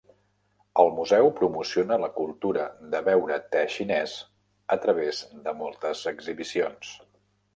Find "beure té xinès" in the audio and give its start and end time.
3.09-4.17